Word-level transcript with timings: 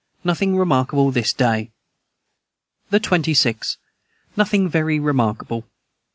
Nothing 0.23 0.57
remarkable 0.57 1.11
this 1.11 1.31
day. 1.31 1.69
the 2.89 2.99
26. 2.99 3.77
Nothing 4.35 4.67
very 4.67 4.99
remarkable. 4.99 5.65